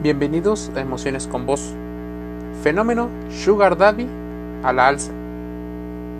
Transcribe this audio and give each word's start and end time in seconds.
Bienvenidos 0.00 0.70
a 0.76 0.80
Emociones 0.80 1.26
con 1.26 1.44
Voz. 1.44 1.74
Fenómeno 2.62 3.08
Sugar 3.30 3.76
Daddy 3.76 4.06
a 4.62 4.72
la 4.72 4.86
alza. 4.86 5.10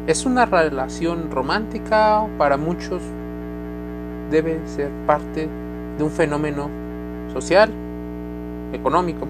Es 0.09 0.27
una 0.27 0.47
relación 0.47 1.31
romántica, 1.31 2.27
para 2.39 2.57
muchos 2.57 3.01
debe 4.33 4.59
ser 4.67 4.91
parte 5.07 5.49
de 5.97 6.03
un 6.03 6.11
fenómeno 6.11 6.69
social, 7.33 7.71
económico. 8.73 9.29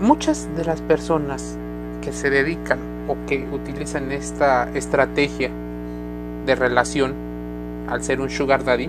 Muchas 0.00 0.48
de 0.56 0.64
las 0.64 0.80
personas 0.82 1.58
que 2.00 2.12
se 2.12 2.30
dedican 2.30 2.78
o 3.08 3.16
que 3.26 3.44
utilizan 3.52 4.12
esta 4.12 4.70
estrategia 4.72 5.50
de 6.46 6.54
relación 6.54 7.12
al 7.88 8.04
ser 8.04 8.20
un 8.20 8.30
sugar 8.30 8.62
daddy 8.62 8.88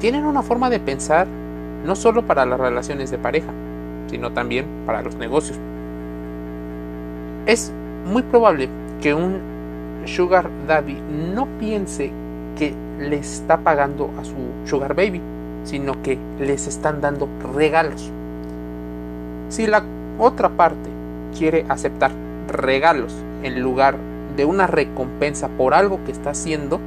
tienen 0.00 0.24
una 0.24 0.42
forma 0.42 0.68
de 0.68 0.80
pensar 0.80 1.28
no 1.86 1.96
solo 1.96 2.22
para 2.26 2.44
las 2.44 2.58
relaciones 2.58 3.10
de 3.10 3.18
pareja, 3.18 3.52
sino 4.08 4.32
también 4.32 4.66
para 4.84 5.02
los 5.02 5.14
negocios. 5.16 5.58
Es 7.46 7.72
muy 8.04 8.22
probable 8.22 8.68
que 9.00 9.14
un 9.14 9.38
sugar 10.04 10.50
daddy 10.66 10.98
no 11.34 11.46
piense 11.58 12.10
que 12.58 12.74
le 12.98 13.16
está 13.16 13.58
pagando 13.58 14.10
a 14.18 14.24
su 14.24 14.34
sugar 14.64 14.94
baby, 14.94 15.20
sino 15.64 16.00
que 16.02 16.18
les 16.40 16.66
están 16.66 17.00
dando 17.00 17.28
regalos. 17.54 18.10
Si 19.48 19.66
la 19.66 19.82
otra 20.18 20.48
parte 20.48 20.90
quiere 21.36 21.64
aceptar 21.68 22.10
regalos 22.48 23.14
en 23.42 23.60
lugar 23.60 23.96
de 24.36 24.44
una 24.44 24.66
recompensa 24.66 25.48
por 25.48 25.74
algo 25.74 26.00
que 26.04 26.12
está 26.12 26.30
haciendo, 26.30 26.80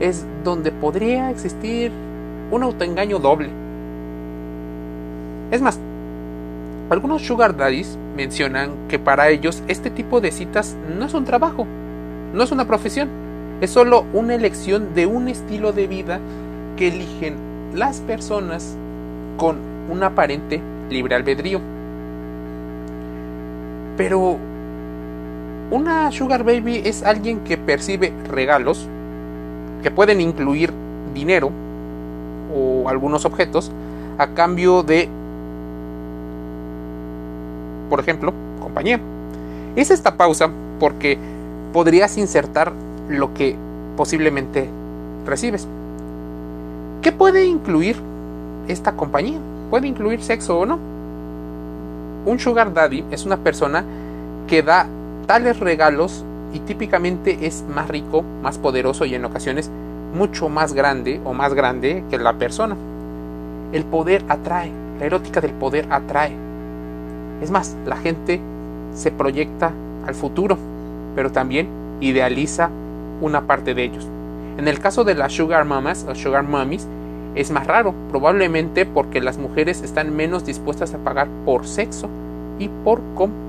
es 0.00 0.24
donde 0.44 0.70
podría 0.70 1.30
existir 1.30 1.90
un 2.50 2.62
autoengaño 2.62 3.18
doble. 3.18 3.50
Es 5.50 5.62
más, 5.62 5.78
algunos 6.90 7.22
sugar 7.22 7.56
daddies 7.56 7.98
mencionan 8.16 8.70
que 8.88 8.98
para 8.98 9.30
ellos 9.30 9.62
este 9.68 9.90
tipo 9.90 10.20
de 10.20 10.30
citas 10.30 10.76
no 10.98 11.06
es 11.06 11.14
un 11.14 11.24
trabajo, 11.24 11.66
no 12.34 12.42
es 12.42 12.52
una 12.52 12.66
profesión, 12.66 13.08
es 13.60 13.70
solo 13.70 14.04
una 14.12 14.34
elección 14.34 14.94
de 14.94 15.06
un 15.06 15.28
estilo 15.28 15.72
de 15.72 15.86
vida 15.86 16.20
que 16.76 16.88
eligen 16.88 17.36
las 17.74 18.00
personas 18.00 18.76
con 19.36 19.56
un 19.90 20.02
aparente 20.02 20.60
libre 20.90 21.14
albedrío. 21.14 21.60
Pero 23.96 24.36
una 25.70 26.12
sugar 26.12 26.44
baby 26.44 26.82
es 26.84 27.02
alguien 27.02 27.40
que 27.40 27.56
percibe 27.56 28.12
regalos 28.30 28.86
que 29.82 29.90
pueden 29.90 30.20
incluir 30.20 30.72
dinero 31.14 31.50
o 32.54 32.88
algunos 32.88 33.24
objetos 33.24 33.70
a 34.18 34.28
cambio 34.28 34.82
de 34.82 35.08
por 37.88 38.00
ejemplo, 38.00 38.32
compañía. 38.60 39.00
Es 39.76 39.90
esta 39.90 40.16
pausa 40.16 40.50
porque 40.80 41.18
podrías 41.72 42.16
insertar 42.18 42.72
lo 43.08 43.34
que 43.34 43.56
posiblemente 43.96 44.68
recibes. 45.26 45.66
¿Qué 47.02 47.12
puede 47.12 47.44
incluir 47.44 47.96
esta 48.68 48.92
compañía? 48.92 49.38
¿Puede 49.70 49.86
incluir 49.86 50.22
sexo 50.22 50.60
o 50.60 50.66
no? 50.66 50.78
Un 52.26 52.38
sugar 52.38 52.74
daddy 52.74 53.04
es 53.10 53.24
una 53.24 53.38
persona 53.38 53.84
que 54.46 54.62
da 54.62 54.86
tales 55.26 55.60
regalos 55.60 56.24
y 56.52 56.60
típicamente 56.60 57.46
es 57.46 57.64
más 57.74 57.88
rico, 57.88 58.22
más 58.42 58.58
poderoso 58.58 59.04
y 59.04 59.14
en 59.14 59.24
ocasiones 59.24 59.70
mucho 60.14 60.48
más 60.48 60.72
grande 60.72 61.20
o 61.24 61.34
más 61.34 61.54
grande 61.54 62.04
que 62.10 62.18
la 62.18 62.34
persona. 62.34 62.76
El 63.72 63.84
poder 63.84 64.24
atrae, 64.28 64.72
la 64.98 65.06
erótica 65.06 65.40
del 65.40 65.52
poder 65.52 65.86
atrae. 65.90 66.47
Es 67.42 67.50
más, 67.50 67.76
la 67.86 67.96
gente 67.96 68.40
se 68.94 69.10
proyecta 69.10 69.72
al 70.06 70.14
futuro, 70.14 70.58
pero 71.14 71.30
también 71.30 71.68
idealiza 72.00 72.70
una 73.20 73.46
parte 73.46 73.74
de 73.74 73.84
ellos. 73.84 74.06
En 74.56 74.66
el 74.68 74.80
caso 74.80 75.04
de 75.04 75.14
las 75.14 75.32
sugar 75.32 75.64
mamas 75.64 76.04
o 76.08 76.14
sugar 76.14 76.42
mummies, 76.42 76.86
es 77.34 77.50
más 77.50 77.66
raro, 77.66 77.94
probablemente 78.10 78.86
porque 78.86 79.20
las 79.20 79.38
mujeres 79.38 79.82
están 79.82 80.16
menos 80.16 80.44
dispuestas 80.44 80.94
a 80.94 80.98
pagar 80.98 81.28
por 81.44 81.66
sexo 81.66 82.08
y 82.58 82.68
por 82.68 83.00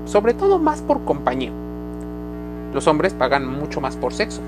sobre 0.04 0.34
todo 0.34 0.58
más 0.58 0.82
por 0.82 1.04
compañía. 1.04 1.50
Los 2.72 2.86
hombres 2.86 3.14
pagan 3.14 3.46
mucho 3.46 3.80
más 3.80 3.96
por 3.96 4.12
sexo. 4.12 4.40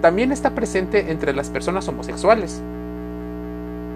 También 0.00 0.32
está 0.32 0.50
presente 0.50 1.10
entre 1.10 1.34
las 1.34 1.50
personas 1.50 1.86
homosexuales. 1.88 2.62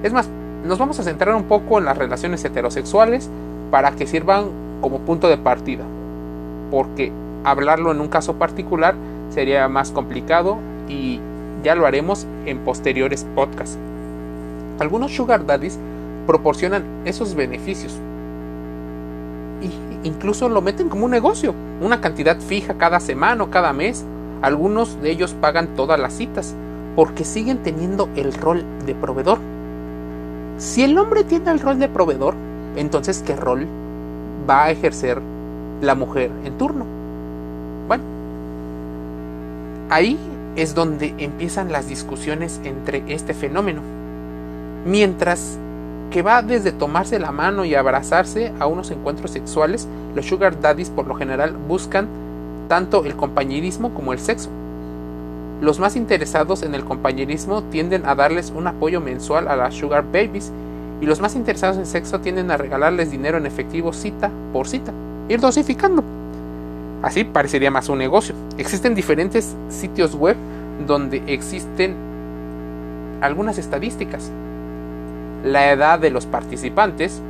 Es 0.03 0.13
más, 0.13 0.29
nos 0.65 0.79
vamos 0.79 1.01
a 1.01 1.03
centrar 1.03 1.35
un 1.35 1.45
poco 1.45 1.79
en 1.79 1.87
las 1.87 1.97
relaciones 1.97 2.45
heterosexuales 2.45 3.31
para 3.71 3.93
que 3.93 4.07
sirvan 4.07 4.51
como 4.81 5.01
punto 5.01 5.29
de 5.29 5.39
partida, 5.39 5.85
porque 6.71 7.13
hablarlo 7.45 7.93
en 7.93 8.01
un 8.01 8.09
caso 8.09 8.35
particular 8.35 8.95
sería 9.31 9.69
más 9.69 9.91
complicado 9.91 10.59
y 10.89 11.21
ya 11.63 11.75
lo 11.75 11.87
haremos 11.87 12.27
en 12.45 12.59
posteriores 12.59 13.27
podcasts. 13.35 13.79
Algunos 14.79 15.15
sugar 15.15 15.47
daddies 15.47 15.79
proporcionan 16.27 16.85
esos 17.05 17.35
beneficios 17.35 17.99
y 19.63 20.07
incluso 20.07 20.49
lo 20.49 20.61
meten 20.61 20.89
como 20.89 21.07
un 21.07 21.11
negocio, 21.11 21.55
una 21.81 22.01
cantidad 22.01 22.39
fija 22.39 22.75
cada 22.75 23.01
semana 23.01 23.45
o 23.45 23.51
cada 23.51 23.73
mes. 23.73 24.05
Algunos 24.43 25.01
de 25.01 25.11
ellos 25.11 25.35
pagan 25.41 25.75
todas 25.77 25.99
las 25.99 26.13
citas 26.13 26.55
porque 26.95 27.25
siguen 27.25 27.59
teniendo 27.59 28.09
el 28.17 28.35
rol 28.35 28.65
de 28.85 28.95
proveedor. 28.95 29.39
Si 30.59 30.83
el 30.83 30.97
hombre 30.99 31.25
tiene 31.25 31.51
el 31.51 31.61
rol 31.61 31.79
de 31.79 31.89
proveedor, 31.89 32.35
entonces 32.77 33.23
¿qué 33.27 33.35
rol 33.35 33.67
va 34.49 34.65
a 34.65 34.71
ejercer 34.71 35.21
la 35.81 35.95
mujer 35.95 36.31
en 36.45 36.57
turno. 36.59 36.87
Bueno, 37.89 38.05
ahí 39.91 40.19
es 40.57 40.75
donde 40.75 41.15
empiezan 41.19 41.73
las 41.73 41.89
discusiones 41.89 42.61
entre 42.65 43.03
este 43.09 43.35
fenómeno. 43.35 43.83
Mientras 44.87 45.59
que 46.11 46.23
va 46.23 46.43
desde 46.43 46.73
tomarse 46.73 47.19
la 47.19 47.33
mano 47.33 47.65
y 47.65 47.75
abrazarse 47.75 48.53
a 48.59 48.67
unos 48.67 48.91
encuentros 48.91 49.33
sexuales, 49.33 49.87
los 50.15 50.27
sugar 50.27 50.61
daddies 50.61 50.91
por 50.91 51.07
lo 51.07 51.15
general 51.15 51.55
buscan 51.69 52.07
tanto 52.69 53.05
el 53.05 53.17
compañerismo 53.17 53.93
como 53.93 54.13
el 54.13 54.19
sexo. 54.19 54.49
Los 55.61 55.79
más 55.79 55.97
interesados 55.97 56.63
en 56.63 56.75
el 56.75 56.85
compañerismo 56.85 57.63
tienden 57.65 58.07
a 58.07 58.15
darles 58.15 58.53
un 58.55 58.67
apoyo 58.67 59.01
mensual 59.01 59.49
a 59.49 59.57
las 59.57 59.75
sugar 59.75 60.05
babies 60.05 60.53
y 61.01 61.07
los 61.07 61.21
más 61.21 61.37
interesados 61.37 61.77
en 61.77 61.87
sexo 61.87 62.21
tienden 62.21 62.51
a 62.51 62.57
regalarles 62.57 63.11
dinero 63.11 63.39
en 63.39 63.47
efectivo 63.47 63.93
cita 63.93 64.31
por 64.53 64.69
cita, 64.69 64.93
ir 65.29 65.41
dosificando. 65.41 66.03
Así 67.03 67.25
parecería 67.25 67.71
más 67.71 67.89
un 67.89 67.99
negocio. 67.99 68.35
Existen 68.59 68.95
diferentes 68.95 69.55
sitios 69.69 70.15
web 70.15 70.37
donde 70.87 71.23
existen 71.27 71.95
algunas 73.21 73.59
estadísticas. 73.59 74.31
La 75.45 75.71
edad 75.71 75.99
de 75.99 76.11
los 76.11 76.27
participantes, 76.27 77.21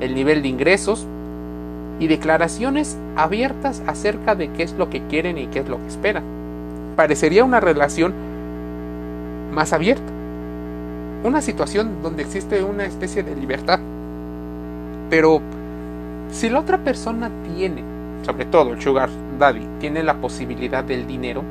el 0.00 0.14
nivel 0.14 0.42
de 0.42 0.48
ingresos 0.48 1.06
y 1.98 2.06
declaraciones 2.06 2.96
abiertas 3.16 3.82
acerca 3.86 4.34
de 4.34 4.50
qué 4.50 4.62
es 4.62 4.72
lo 4.74 4.90
que 4.90 5.02
quieren 5.06 5.38
y 5.38 5.46
qué 5.46 5.60
es 5.60 5.68
lo 5.68 5.78
que 5.78 5.88
esperan. 5.88 6.24
Parecería 6.96 7.44
una 7.44 7.60
relación 7.60 8.12
más 9.52 9.72
abierta 9.72 10.13
una 11.24 11.40
situación 11.40 12.02
donde 12.02 12.22
existe 12.22 12.62
una 12.62 12.84
especie 12.84 13.22
de 13.22 13.34
libertad. 13.34 13.80
Pero 15.10 15.40
si 16.30 16.50
la 16.50 16.60
otra 16.60 16.78
persona 16.78 17.30
tiene, 17.56 17.82
sobre 18.22 18.44
todo 18.44 18.72
el 18.72 18.80
sugar 18.80 19.08
daddy, 19.38 19.66
tiene 19.80 20.02
la 20.02 20.20
posibilidad 20.20 20.84
del 20.84 21.06
dinero, 21.06 21.42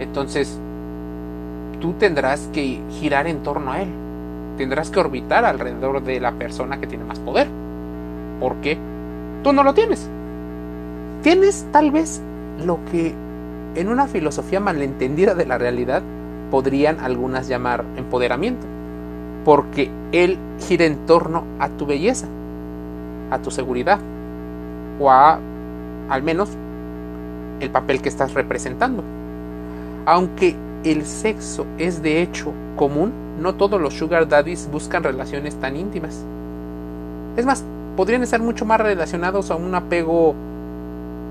entonces 0.00 0.58
tú 1.80 1.92
tendrás 1.94 2.48
que 2.52 2.80
girar 2.90 3.26
en 3.26 3.42
torno 3.42 3.72
a 3.72 3.82
él. 3.82 3.88
Tendrás 4.56 4.90
que 4.90 4.98
orbitar 4.98 5.44
alrededor 5.44 6.02
de 6.02 6.18
la 6.18 6.32
persona 6.32 6.80
que 6.80 6.86
tiene 6.86 7.04
más 7.04 7.20
poder. 7.20 7.46
Porque 8.40 8.78
tú 9.44 9.52
no 9.52 9.62
lo 9.62 9.74
tienes. 9.74 10.08
Tienes 11.22 11.66
tal 11.70 11.90
vez 11.90 12.20
lo 12.64 12.80
que 12.90 13.14
en 13.74 13.88
una 13.88 14.06
filosofía 14.06 14.58
malentendida 14.58 15.34
de 15.34 15.46
la 15.46 15.58
realidad 15.58 16.02
podrían 16.50 17.00
algunas 17.00 17.48
llamar 17.48 17.84
empoderamiento, 17.96 18.66
porque 19.44 19.90
él 20.12 20.38
gira 20.58 20.84
en 20.84 21.06
torno 21.06 21.44
a 21.58 21.68
tu 21.68 21.86
belleza, 21.86 22.26
a 23.30 23.38
tu 23.38 23.50
seguridad, 23.50 23.98
o 25.00 25.10
a 25.10 25.38
al 26.08 26.22
menos 26.22 26.48
el 27.60 27.70
papel 27.70 28.00
que 28.00 28.08
estás 28.08 28.34
representando. 28.34 29.02
Aunque 30.06 30.56
el 30.84 31.04
sexo 31.04 31.66
es 31.76 32.02
de 32.02 32.22
hecho 32.22 32.52
común, 32.76 33.12
no 33.40 33.54
todos 33.54 33.80
los 33.80 33.94
sugar 33.94 34.28
daddies 34.28 34.68
buscan 34.70 35.02
relaciones 35.02 35.54
tan 35.56 35.76
íntimas. 35.76 36.24
Es 37.36 37.46
más, 37.46 37.64
podrían 37.96 38.22
estar 38.22 38.40
mucho 38.40 38.64
más 38.64 38.80
relacionados 38.80 39.50
a 39.50 39.56
un 39.56 39.74
apego 39.74 40.34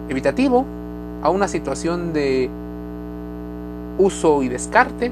evitativo, 0.10 0.66
a 1.22 1.30
una 1.30 1.48
situación 1.48 2.14
de 2.14 2.50
uso 3.98 4.44
y 4.44 4.50
descarte. 4.50 5.12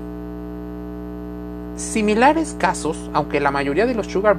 Similares 1.75 2.55
casos, 2.57 3.09
aunque 3.13 3.39
la 3.39 3.51
mayoría 3.51 3.85
de 3.85 3.95
los 3.95 4.07
sugar 4.07 4.37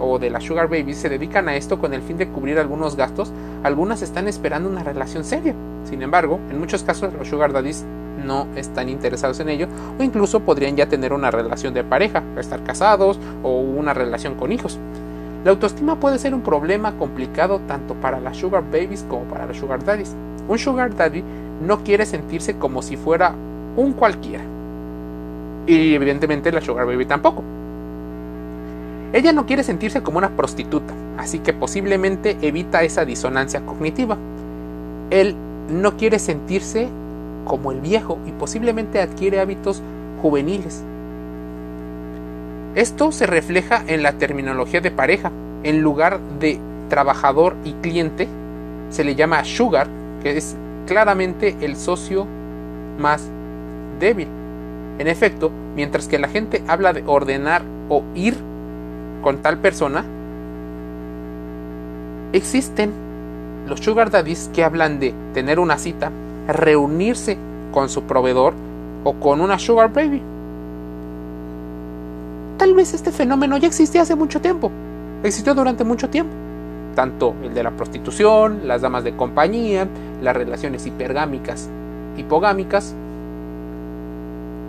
o 0.00 0.18
de 0.18 0.30
las 0.30 0.44
sugar 0.44 0.68
babies 0.68 0.98
se 0.98 1.08
dedican 1.08 1.48
a 1.48 1.56
esto 1.56 1.78
con 1.78 1.94
el 1.94 2.02
fin 2.02 2.18
de 2.18 2.28
cubrir 2.28 2.58
algunos 2.58 2.96
gastos, 2.96 3.32
algunas 3.62 4.02
están 4.02 4.28
esperando 4.28 4.68
una 4.68 4.82
relación 4.82 5.24
seria. 5.24 5.54
Sin 5.84 6.02
embargo, 6.02 6.38
en 6.50 6.58
muchos 6.58 6.82
casos 6.82 7.12
los 7.14 7.28
sugar 7.28 7.52
daddies 7.52 7.84
no 8.24 8.46
están 8.56 8.88
interesados 8.88 9.40
en 9.40 9.48
ello 9.48 9.68
o 9.98 10.02
incluso 10.02 10.40
podrían 10.40 10.76
ya 10.76 10.88
tener 10.88 11.12
una 11.12 11.30
relación 11.30 11.72
de 11.72 11.84
pareja, 11.84 12.22
estar 12.38 12.62
casados 12.64 13.18
o 13.42 13.60
una 13.60 13.94
relación 13.94 14.34
con 14.34 14.52
hijos. 14.52 14.78
La 15.44 15.52
autoestima 15.52 16.00
puede 16.00 16.18
ser 16.18 16.34
un 16.34 16.42
problema 16.42 16.96
complicado 16.98 17.60
tanto 17.66 17.94
para 17.94 18.20
las 18.20 18.36
sugar 18.36 18.64
babies 18.70 19.06
como 19.08 19.22
para 19.24 19.46
los 19.46 19.56
sugar 19.56 19.84
daddies. 19.84 20.14
Un 20.48 20.58
sugar 20.58 20.94
daddy 20.94 21.22
no 21.64 21.84
quiere 21.84 22.06
sentirse 22.06 22.56
como 22.56 22.82
si 22.82 22.96
fuera 22.96 23.34
un 23.78 23.92
cualquiera. 23.92 24.42
Y 25.66 25.94
evidentemente 25.94 26.50
la 26.50 26.60
sugar 26.60 26.86
baby 26.86 27.06
tampoco. 27.06 27.42
Ella 29.12 29.32
no 29.32 29.46
quiere 29.46 29.62
sentirse 29.62 30.02
como 30.02 30.18
una 30.18 30.30
prostituta, 30.30 30.92
así 31.16 31.38
que 31.38 31.52
posiblemente 31.52 32.36
evita 32.42 32.82
esa 32.82 33.04
disonancia 33.04 33.60
cognitiva. 33.60 34.18
Él 35.10 35.34
no 35.70 35.96
quiere 35.96 36.18
sentirse 36.18 36.88
como 37.46 37.72
el 37.72 37.80
viejo 37.80 38.18
y 38.26 38.32
posiblemente 38.32 39.00
adquiere 39.00 39.40
hábitos 39.40 39.82
juveniles. 40.20 40.82
Esto 42.74 43.12
se 43.12 43.26
refleja 43.26 43.82
en 43.86 44.02
la 44.02 44.12
terminología 44.12 44.80
de 44.80 44.90
pareja. 44.90 45.32
En 45.62 45.80
lugar 45.80 46.20
de 46.38 46.60
trabajador 46.88 47.56
y 47.64 47.72
cliente, 47.74 48.28
se 48.90 49.04
le 49.04 49.14
llama 49.14 49.44
sugar, 49.44 49.88
que 50.22 50.36
es 50.36 50.56
claramente 50.86 51.56
el 51.60 51.76
socio 51.76 52.26
más 52.98 53.28
débil. 53.98 54.28
En 54.98 55.06
efecto, 55.06 55.50
mientras 55.76 56.08
que 56.08 56.18
la 56.18 56.28
gente 56.28 56.62
habla 56.66 56.92
de 56.92 57.04
ordenar 57.06 57.62
o 57.88 58.02
ir 58.14 58.36
con 59.22 59.38
tal 59.38 59.58
persona, 59.58 60.04
existen 62.32 62.90
los 63.68 63.80
sugar 63.80 64.10
daddies 64.10 64.50
que 64.52 64.64
hablan 64.64 64.98
de 64.98 65.14
tener 65.34 65.60
una 65.60 65.78
cita, 65.78 66.10
reunirse 66.48 67.38
con 67.72 67.88
su 67.88 68.02
proveedor 68.04 68.54
o 69.04 69.14
con 69.14 69.40
una 69.40 69.58
sugar 69.58 69.92
baby. 69.92 70.22
Tal 72.56 72.74
vez 72.74 72.94
este 72.94 73.12
fenómeno 73.12 73.56
ya 73.58 73.68
existía 73.68 74.02
hace 74.02 74.16
mucho 74.16 74.40
tiempo, 74.40 74.70
existió 75.22 75.54
durante 75.54 75.84
mucho 75.84 76.08
tiempo. 76.08 76.32
Tanto 76.94 77.34
el 77.44 77.54
de 77.54 77.62
la 77.62 77.70
prostitución, 77.70 78.62
las 78.66 78.82
damas 78.82 79.04
de 79.04 79.14
compañía, 79.14 79.86
las 80.20 80.36
relaciones 80.36 80.84
hipergámicas, 80.86 81.68
hipogámicas, 82.16 82.94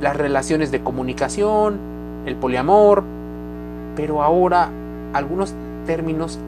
las 0.01 0.15
relaciones 0.15 0.71
de 0.71 0.81
comunicación, 0.81 1.77
el 2.25 2.35
poliamor, 2.35 3.03
pero 3.95 4.21
ahora 4.21 4.69
algunos 5.13 5.53
términos 5.85 6.39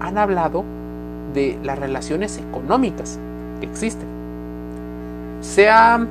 han 0.00 0.18
hablado 0.18 0.64
de 1.34 1.58
las 1.62 1.78
relaciones 1.78 2.38
económicas 2.38 3.18
que 3.60 3.66
existen. 3.66 4.06
Se 5.40 5.68
ha 5.68 6.04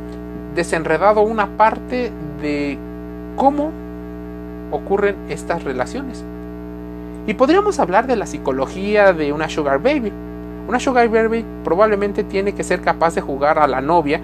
desenredado 0.56 1.22
una 1.22 1.58
parte 1.58 2.12
de 2.42 2.78
cómo 3.36 3.72
ocurren 4.72 5.16
estas 5.30 5.64
relaciones. 5.64 6.24
Y 7.26 7.34
podríamos 7.36 7.80
hablar 7.80 8.06
de 8.06 8.16
la 8.16 8.26
psicología 8.26 9.14
de 9.14 9.32
una 9.32 9.50
sugar 9.50 9.82
baby. 9.82 10.12
Una 10.68 10.80
sugar 10.80 11.10
baby 11.10 11.46
probablemente 11.64 12.24
tiene 12.24 12.54
que 12.54 12.64
ser 12.64 12.82
capaz 12.82 13.16
de 13.16 13.22
jugar 13.22 13.60
a 13.60 13.68
la 13.68 13.82
novia 13.82 14.20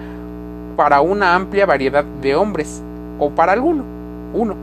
para 0.80 1.02
una 1.02 1.34
amplia 1.34 1.66
variedad 1.66 2.06
de 2.22 2.34
hombres 2.34 2.80
o 3.18 3.28
para 3.28 3.52
alguno, 3.52 3.84
uno. 4.32 4.56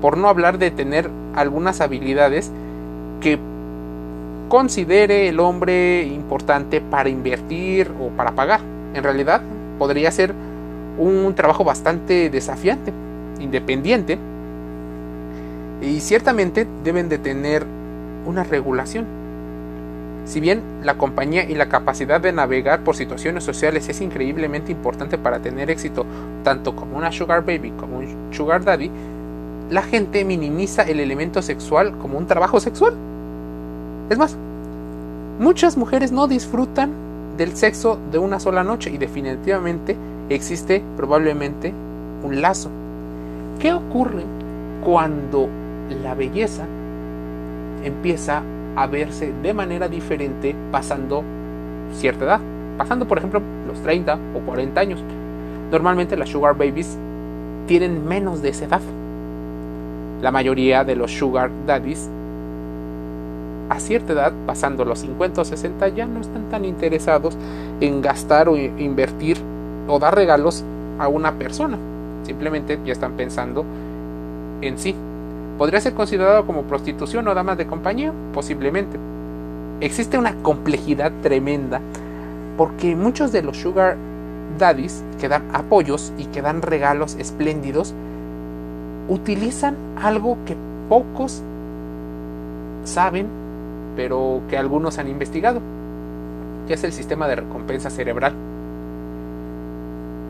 Por 0.00 0.16
no 0.16 0.28
hablar 0.28 0.58
de 0.58 0.70
tener 0.70 1.10
algunas 1.34 1.80
habilidades 1.80 2.52
que 3.20 3.36
considere 4.48 5.26
el 5.26 5.40
hombre 5.40 6.04
importante 6.04 6.80
para 6.80 7.08
invertir 7.08 7.90
o 8.00 8.10
para 8.10 8.30
pagar. 8.30 8.60
En 8.94 9.02
realidad 9.02 9.42
podría 9.76 10.12
ser 10.12 10.32
un 10.98 11.34
trabajo 11.34 11.64
bastante 11.64 12.30
desafiante, 12.30 12.92
independiente, 13.40 14.20
y 15.82 15.98
ciertamente 15.98 16.64
deben 16.84 17.08
de 17.08 17.18
tener 17.18 17.66
una 18.24 18.44
regulación. 18.44 19.17
Si 20.28 20.40
bien 20.40 20.62
la 20.82 20.98
compañía 20.98 21.44
y 21.44 21.54
la 21.54 21.70
capacidad 21.70 22.20
de 22.20 22.32
navegar 22.32 22.84
por 22.84 22.94
situaciones 22.94 23.44
sociales 23.44 23.88
es 23.88 24.02
increíblemente 24.02 24.70
importante 24.70 25.16
para 25.16 25.40
tener 25.40 25.70
éxito 25.70 26.04
tanto 26.44 26.76
como 26.76 26.98
una 26.98 27.10
sugar 27.10 27.46
baby 27.46 27.70
como 27.70 27.96
un 27.96 28.28
sugar 28.30 28.62
daddy, 28.62 28.90
la 29.70 29.80
gente 29.80 30.26
minimiza 30.26 30.82
el 30.82 31.00
elemento 31.00 31.40
sexual 31.40 31.96
como 31.96 32.18
un 32.18 32.26
trabajo 32.26 32.60
sexual. 32.60 32.92
Es 34.10 34.18
más, 34.18 34.36
muchas 35.38 35.78
mujeres 35.78 36.12
no 36.12 36.28
disfrutan 36.28 36.90
del 37.38 37.56
sexo 37.56 37.98
de 38.12 38.18
una 38.18 38.38
sola 38.38 38.62
noche 38.62 38.90
y 38.90 38.98
definitivamente 38.98 39.96
existe 40.28 40.84
probablemente 40.98 41.72
un 42.22 42.42
lazo. 42.42 42.68
¿Qué 43.60 43.72
ocurre 43.72 44.24
cuando 44.84 45.48
la 46.02 46.14
belleza 46.14 46.66
empieza 47.82 48.42
a 48.82 48.86
verse 48.86 49.32
de 49.42 49.52
manera 49.52 49.88
diferente 49.88 50.54
pasando 50.70 51.24
cierta 51.94 52.24
edad? 52.24 52.40
Pasando 52.76 53.08
por 53.08 53.18
ejemplo 53.18 53.42
los 53.66 53.82
30 53.82 54.18
o 54.36 54.40
40 54.40 54.80
años. 54.80 55.00
Normalmente 55.70 56.16
las 56.16 56.28
sugar 56.28 56.56
babies 56.56 56.96
tienen 57.66 58.06
menos 58.06 58.40
de 58.40 58.50
esa 58.50 58.66
edad. 58.66 58.80
La 60.22 60.30
mayoría 60.30 60.84
de 60.84 60.96
los 60.96 61.10
sugar 61.10 61.50
daddies 61.66 62.08
a 63.68 63.80
cierta 63.80 64.14
edad, 64.14 64.32
pasando 64.46 64.84
los 64.84 65.00
50 65.00 65.42
o 65.42 65.44
60, 65.44 65.88
ya 65.88 66.06
no 66.06 66.20
están 66.20 66.48
tan 66.48 66.64
interesados 66.64 67.36
en 67.80 68.00
gastar 68.00 68.48
o 68.48 68.56
invertir 68.56 69.36
o 69.86 69.98
dar 69.98 70.14
regalos 70.14 70.64
a 70.98 71.08
una 71.08 71.32
persona. 71.32 71.76
Simplemente 72.22 72.78
ya 72.84 72.92
están 72.92 73.12
pensando 73.12 73.64
en 74.62 74.78
sí. 74.78 74.94
¿Podría 75.58 75.80
ser 75.80 75.94
considerado 75.94 76.46
como 76.46 76.62
prostitución 76.62 77.26
o 77.26 77.34
damas 77.34 77.58
de 77.58 77.66
compañía? 77.66 78.12
Posiblemente. 78.32 78.96
Existe 79.80 80.16
una 80.16 80.34
complejidad 80.36 81.12
tremenda 81.20 81.80
porque 82.56 82.96
muchos 82.96 83.32
de 83.32 83.42
los 83.42 83.56
sugar 83.56 83.96
daddies 84.58 85.04
que 85.20 85.28
dan 85.28 85.44
apoyos 85.52 86.12
y 86.16 86.26
que 86.26 86.42
dan 86.42 86.62
regalos 86.62 87.16
espléndidos 87.16 87.92
utilizan 89.08 89.76
algo 90.00 90.38
que 90.46 90.56
pocos 90.88 91.42
saben 92.84 93.26
pero 93.98 94.42
que 94.48 94.56
algunos 94.56 94.96
han 94.98 95.08
investigado, 95.08 95.60
que 96.68 96.74
es 96.74 96.84
el 96.84 96.92
sistema 96.92 97.26
de 97.26 97.34
recompensa 97.34 97.90
cerebral. 97.90 98.32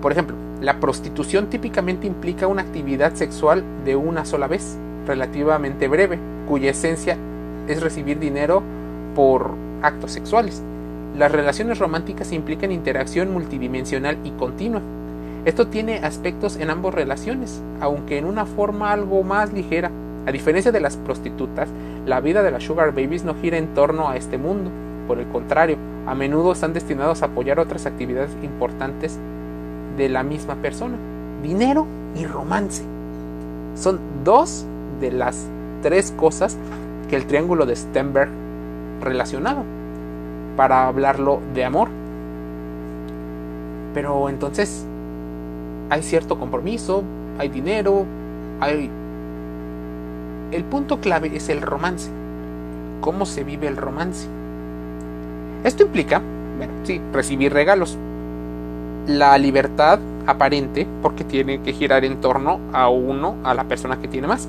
Por 0.00 0.11
ejemplo, 0.11 0.35
la 0.62 0.80
prostitución 0.80 1.50
típicamente 1.50 2.06
implica 2.06 2.47
una 2.47 2.62
actividad 2.62 3.12
sexual 3.12 3.62
de 3.85 3.94
una 3.94 4.25
sola 4.25 4.47
vez, 4.47 4.78
relativamente 5.09 5.88
breve, 5.88 6.19
cuya 6.47 6.71
esencia 6.71 7.17
es 7.67 7.83
recibir 7.83 8.19
dinero 8.19 8.62
por 9.15 9.50
actos 9.83 10.12
sexuales. 10.12 10.62
Las 11.17 11.33
relaciones 11.33 11.79
románticas 11.79 12.33
implican 12.33 12.71
interacción 12.71 13.33
multidimensional 13.33 14.19
y 14.25 14.31
continua. 14.33 14.81
Esto 15.45 15.67
tiene 15.67 15.99
aspectos 15.99 16.57
en 16.57 16.71
ambas 16.71 16.95
relaciones, 16.95 17.62
aunque 17.81 18.19
en 18.19 18.25
una 18.25 18.47
forma 18.47 18.93
algo 18.93 19.23
más 19.23 19.53
ligera. 19.53 19.91
A 20.27 20.33
diferencia 20.33 20.73
de 20.73 20.81
las 20.81 20.97
prostitutas, 20.97 21.69
la 22.07 22.21
vida 22.21 22.43
de 22.43 22.50
las 22.50 22.62
sugar 22.62 22.93
babies 22.93 23.25
no 23.25 23.35
gira 23.35 23.57
en 23.57 23.75
torno 23.75 24.09
a 24.09 24.17
este 24.17 24.37
mundo. 24.37 24.71
Por 25.07 25.19
el 25.19 25.27
contrario, 25.29 25.77
a 26.07 26.15
menudo 26.15 26.53
están 26.53 26.75
destinados 26.75 27.23
a 27.23 27.27
apoyar 27.27 27.59
otras 27.59 27.87
actividades 27.87 28.31
importantes 28.43 29.19
de 29.97 30.09
la 30.09 30.23
misma 30.23 30.57
persona. 30.57 30.97
Dinero 31.43 31.87
y 32.15 32.27
romance. 32.27 32.83
Son 33.75 33.99
dos 34.25 34.67
de 35.00 35.12
las 35.12 35.47
tres 35.83 36.12
cosas 36.17 36.57
que 37.09 37.17
el 37.17 37.26
triángulo 37.26 37.67
de 37.67 37.76
Stenberg 37.76 38.31
relacionado 39.00 39.64
para 40.57 40.87
hablarlo 40.87 41.40
de 41.55 41.64
amor. 41.64 41.88
Pero 43.95 44.28
entonces 44.28 44.85
hay 45.90 46.02
cierto 46.02 46.38
compromiso, 46.38 47.02
hay 47.38 47.49
dinero, 47.49 48.05
hay 48.61 48.90
el 50.50 50.64
punto 50.64 51.00
clave 51.00 51.31
es 51.35 51.49
el 51.49 51.61
romance. 51.61 52.11
¿Cómo 53.00 53.26
se 53.26 53.45
vive 53.45 53.69
el 53.69 53.76
romance? 53.76 54.26
Esto 55.62 55.83
implica, 55.85 56.23
bueno, 56.57 56.73
sí, 56.85 57.00
recibir 57.12 57.52
regalos. 57.52 57.99
La 59.07 59.37
libertad 59.38 59.99
aparente, 60.26 60.87
porque 61.02 61.25
tiene 61.25 61.61
que 61.62 61.73
girar 61.73 62.05
en 62.05 62.21
torno 62.21 62.61
a 62.73 62.88
uno, 62.88 63.37
a 63.45 63.55
la 63.55 63.64
persona 63.64 63.99
que 64.00 64.09
tiene 64.09 64.26
más. 64.26 64.49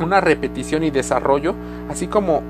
Una 0.00 0.20
repetición 0.20 0.82
y 0.82 0.90
desarrollo, 0.90 1.54
así 1.88 2.06
como 2.06 2.42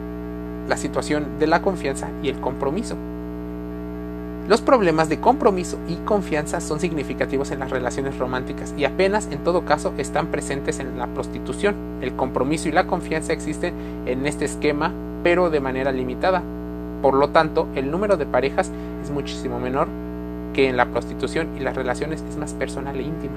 la 0.68 0.76
situación 0.76 1.38
de 1.38 1.46
la 1.46 1.62
confianza 1.62 2.08
y 2.22 2.28
el 2.28 2.40
compromiso. 2.40 2.96
Los 4.48 4.60
problemas 4.60 5.08
de 5.08 5.20
compromiso 5.20 5.78
y 5.88 5.94
confianza 6.04 6.60
son 6.60 6.78
significativos 6.78 7.50
en 7.50 7.60
las 7.60 7.70
relaciones 7.70 8.18
románticas 8.18 8.74
y 8.76 8.84
apenas 8.84 9.28
en 9.30 9.42
todo 9.42 9.64
caso 9.64 9.94
están 9.96 10.26
presentes 10.26 10.80
en 10.80 10.98
la 10.98 11.06
prostitución. 11.06 11.74
El 12.02 12.14
compromiso 12.14 12.68
y 12.68 12.72
la 12.72 12.86
confianza 12.86 13.32
existen 13.32 13.74
en 14.04 14.26
este 14.26 14.44
esquema, 14.44 14.92
pero 15.22 15.48
de 15.48 15.60
manera 15.60 15.92
limitada. 15.92 16.42
Por 17.00 17.14
lo 17.14 17.30
tanto, 17.30 17.68
el 17.74 17.90
número 17.90 18.18
de 18.18 18.26
parejas 18.26 18.70
es 19.02 19.10
muchísimo 19.10 19.58
menor 19.58 19.88
que 20.52 20.68
en 20.68 20.76
la 20.76 20.86
prostitución 20.86 21.48
y 21.58 21.60
las 21.60 21.74
relaciones 21.74 22.22
es 22.28 22.36
más 22.36 22.52
personal 22.52 22.96
e 22.96 23.02
íntima. 23.02 23.34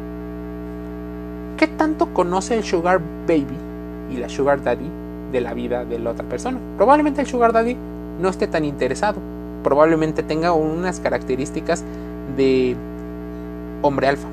¿Qué 1.56 1.68
tanto 1.68 2.14
conoce 2.14 2.56
el 2.56 2.66
sugar 2.66 3.00
baby 3.26 3.67
y 4.12 4.18
la 4.18 4.30
sugar 4.30 4.64
daddy 4.64 4.90
de 5.32 5.42
la 5.42 5.54
vida 5.54 5.86
de 5.86 6.00
la 6.00 6.12
otra 6.12 6.28
persona? 6.28 6.60
Probablemente 6.78 7.22
el 7.22 7.28
sugar 7.28 7.54
daddy 7.54 7.76
no 8.20 8.30
esté 8.30 8.48
tan 8.48 8.66
interesado 8.66 9.20
probablemente 9.68 10.24
tenga 10.24 10.54
unas 10.54 11.02
características 11.02 11.84
de 12.38 12.74
hombre 13.82 14.08
alfa. 14.08 14.30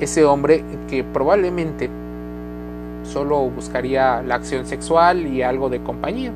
Ese 0.00 0.24
hombre 0.24 0.64
que 0.88 1.04
probablemente 1.04 1.90
solo 3.04 3.50
buscaría 3.50 4.22
la 4.22 4.36
acción 4.36 4.64
sexual 4.64 5.26
y 5.26 5.42
algo 5.42 5.68
de 5.68 5.82
compañía. 5.82 6.32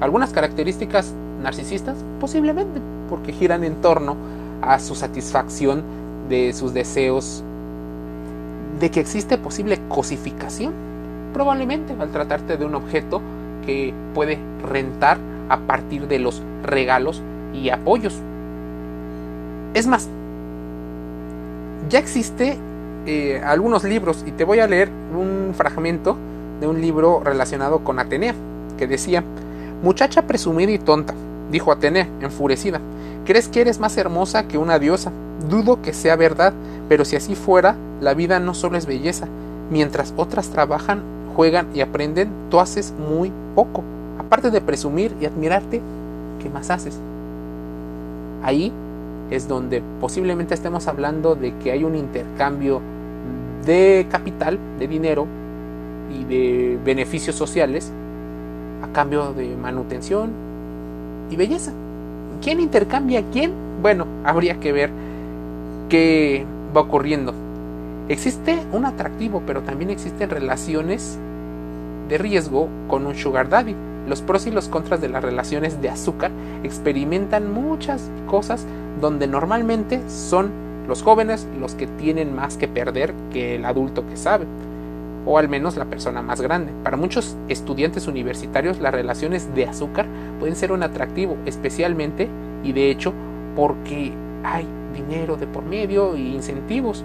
Algunas 0.00 0.34
características 0.34 1.14
narcisistas, 1.42 1.96
posiblemente, 2.20 2.80
porque 3.08 3.32
giran 3.32 3.64
en 3.64 3.76
torno 3.76 4.16
a 4.60 4.78
su 4.78 4.94
satisfacción 4.94 5.82
de 6.28 6.52
sus 6.52 6.74
deseos, 6.74 7.42
de 8.80 8.90
que 8.90 9.00
existe 9.00 9.38
posible 9.38 9.80
cosificación, 9.88 10.74
probablemente 11.34 11.94
al 12.00 12.10
tratarte 12.10 12.56
de 12.56 12.64
un 12.64 12.74
objeto 12.74 13.20
que 13.66 13.92
puede 14.14 14.38
rentar 14.66 15.18
a 15.50 15.58
partir 15.58 16.08
de 16.08 16.18
los 16.18 16.42
regalos 16.62 17.20
y 17.52 17.68
apoyos. 17.68 18.14
Es 19.74 19.86
más, 19.86 20.08
ya 21.90 21.98
existe 21.98 22.56
eh, 23.06 23.42
algunos 23.44 23.84
libros 23.84 24.24
y 24.26 24.30
te 24.30 24.44
voy 24.44 24.60
a 24.60 24.66
leer 24.66 24.88
un 24.88 25.52
fragmento 25.54 26.16
de 26.60 26.66
un 26.66 26.80
libro 26.80 27.20
relacionado 27.22 27.80
con 27.80 27.98
Atenea, 27.98 28.34
que 28.78 28.86
decía, 28.86 29.22
muchacha 29.82 30.22
presumida 30.22 30.72
y 30.72 30.78
tonta, 30.78 31.14
dijo 31.50 31.72
Atenea, 31.72 32.08
enfurecida, 32.20 32.80
¿crees 33.26 33.48
que 33.48 33.60
eres 33.60 33.80
más 33.80 33.96
hermosa 33.98 34.48
que 34.48 34.56
una 34.56 34.78
diosa? 34.78 35.12
Dudo 35.50 35.82
que 35.82 35.92
sea 35.92 36.16
verdad, 36.16 36.54
pero 36.88 37.04
si 37.04 37.16
así 37.16 37.34
fuera, 37.34 37.76
la 38.00 38.14
vida 38.14 38.40
no 38.40 38.54
solo 38.54 38.78
es 38.78 38.86
belleza, 38.86 39.26
mientras 39.70 40.14
otras 40.16 40.48
trabajan, 40.48 41.02
juegan 41.34 41.68
y 41.74 41.80
aprenden, 41.80 42.30
tú 42.50 42.60
haces 42.60 42.92
muy 42.92 43.32
poco. 43.54 43.82
Aparte 44.18 44.50
de 44.50 44.60
presumir 44.60 45.14
y 45.20 45.26
admirarte, 45.26 45.80
¿qué 46.42 46.48
más 46.48 46.70
haces? 46.70 46.98
Ahí 48.42 48.72
es 49.30 49.48
donde 49.48 49.82
posiblemente 50.00 50.54
estemos 50.54 50.86
hablando 50.86 51.34
de 51.34 51.54
que 51.58 51.72
hay 51.72 51.84
un 51.84 51.96
intercambio 51.96 52.80
de 53.64 54.06
capital, 54.10 54.58
de 54.78 54.86
dinero 54.86 55.26
y 56.14 56.24
de 56.24 56.78
beneficios 56.84 57.34
sociales 57.34 57.90
a 58.82 58.92
cambio 58.92 59.32
de 59.32 59.56
manutención 59.56 60.30
y 61.30 61.36
belleza. 61.36 61.72
¿Quién 62.42 62.60
intercambia 62.60 63.20
a 63.20 63.22
quién? 63.32 63.52
Bueno, 63.80 64.06
habría 64.24 64.60
que 64.60 64.72
ver 64.72 64.90
qué 65.88 66.44
va 66.76 66.82
ocurriendo. 66.82 67.32
Existe 68.08 68.58
un 68.72 68.84
atractivo, 68.84 69.42
pero 69.46 69.62
también 69.62 69.90
existen 69.90 70.28
relaciones 70.28 71.18
de 72.08 72.18
riesgo 72.18 72.68
con 72.88 73.06
un 73.06 73.14
sugar 73.14 73.48
daddy. 73.48 73.74
Los 74.08 74.20
pros 74.20 74.46
y 74.46 74.50
los 74.50 74.68
contras 74.68 75.00
de 75.00 75.08
las 75.08 75.24
relaciones 75.24 75.80
de 75.80 75.88
azúcar 75.88 76.30
experimentan 76.62 77.52
muchas 77.52 78.10
cosas 78.26 78.66
donde 79.00 79.26
normalmente 79.26 80.00
son 80.08 80.50
los 80.86 81.02
jóvenes 81.02 81.46
los 81.58 81.74
que 81.74 81.86
tienen 81.86 82.34
más 82.34 82.56
que 82.56 82.68
perder 82.68 83.14
que 83.32 83.54
el 83.56 83.64
adulto 83.64 84.06
que 84.06 84.16
sabe, 84.16 84.44
o 85.24 85.38
al 85.38 85.48
menos 85.48 85.76
la 85.76 85.86
persona 85.86 86.20
más 86.20 86.40
grande. 86.42 86.72
Para 86.82 86.98
muchos 86.98 87.36
estudiantes 87.48 88.06
universitarios 88.06 88.78
las 88.80 88.92
relaciones 88.92 89.54
de 89.54 89.66
azúcar 89.66 90.06
pueden 90.38 90.56
ser 90.56 90.72
un 90.72 90.82
atractivo, 90.82 91.36
especialmente 91.46 92.28
y 92.62 92.72
de 92.72 92.90
hecho 92.90 93.14
porque 93.56 94.12
hay 94.42 94.66
dinero 94.94 95.36
de 95.36 95.46
por 95.46 95.64
medio 95.64 96.16
y 96.16 96.34
incentivos. 96.34 97.02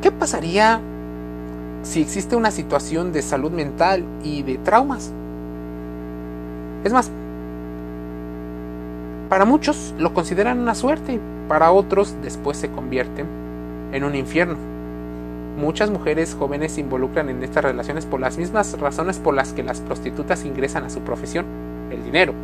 ¿Qué 0.00 0.10
pasaría 0.10 0.80
si 1.86 2.02
existe 2.02 2.34
una 2.34 2.50
situación 2.50 3.12
de 3.12 3.22
salud 3.22 3.52
mental 3.52 4.04
y 4.24 4.42
de 4.42 4.58
traumas. 4.58 5.12
Es 6.84 6.92
más, 6.92 7.10
para 9.28 9.44
muchos 9.44 9.94
lo 9.96 10.12
consideran 10.12 10.58
una 10.58 10.74
suerte, 10.74 11.20
para 11.48 11.70
otros 11.70 12.14
después 12.22 12.56
se 12.56 12.70
convierte 12.70 13.24
en 13.92 14.04
un 14.04 14.14
infierno. 14.16 14.56
Muchas 15.56 15.90
mujeres 15.90 16.36
jóvenes 16.38 16.72
se 16.72 16.80
involucran 16.80 17.30
en 17.30 17.42
estas 17.42 17.64
relaciones 17.64 18.04
por 18.04 18.20
las 18.20 18.36
mismas 18.36 18.78
razones 18.78 19.18
por 19.18 19.34
las 19.34 19.52
que 19.52 19.62
las 19.62 19.80
prostitutas 19.80 20.44
ingresan 20.44 20.84
a 20.84 20.90
su 20.90 21.00
profesión, 21.00 21.46
el 21.90 22.04
dinero. 22.04 22.34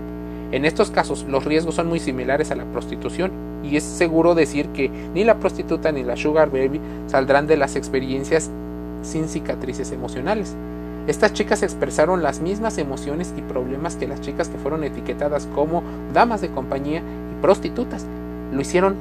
En 0.53 0.65
estos 0.65 0.91
casos 0.91 1.27
los 1.29 1.45
riesgos 1.45 1.75
son 1.75 1.89
muy 1.89 1.99
similares 1.99 2.51
a 2.53 2.55
la 2.55 2.65
prostitución 2.65 3.33
y 3.65 3.77
es 3.77 3.83
seguro 3.83 4.35
decir 4.35 4.69
que 4.69 4.89
ni 4.89 5.25
la 5.25 5.39
prostituta 5.39 5.91
ni 5.93 6.05
la 6.05 6.17
sugar 6.17 6.51
baby 6.51 6.81
saldrán 7.07 7.47
de 7.47 7.57
las 7.57 7.75
experiencias 7.75 8.51
sin 9.03 9.29
cicatrices 9.29 9.93
emocionales. 9.93 10.55
Estas 11.07 11.33
chicas 11.33 11.63
expresaron 11.63 12.23
las 12.23 12.41
mismas 12.41 12.79
emociones 12.79 13.35
y 13.37 13.43
problemas 13.43 13.97
que 13.97 14.07
las 14.07 14.21
chicas 14.21 14.49
que 14.49 14.59
fueron 14.59 14.85
etiquetadas 14.85 15.49
como 15.55 15.83
damas 16.13 16.41
de 16.41 16.49
compañía 16.51 17.01
y 17.01 17.43
prostitutas. 17.43 18.07
Lo 18.53 18.61
hicieron. 18.61 18.95